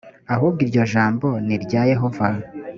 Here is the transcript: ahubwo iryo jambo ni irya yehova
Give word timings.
ahubwo 0.33 0.59
iryo 0.65 0.83
jambo 0.93 1.27
ni 1.45 1.53
irya 1.57 1.81
yehova 1.91 2.27